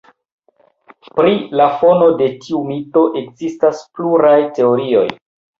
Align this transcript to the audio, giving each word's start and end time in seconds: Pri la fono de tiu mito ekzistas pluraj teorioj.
Pri 1.19 1.33
la 1.61 1.67
fono 1.83 2.07
de 2.23 2.29
tiu 2.47 2.63
mito 2.71 3.05
ekzistas 3.23 3.85
pluraj 3.99 4.37
teorioj. 4.59 5.09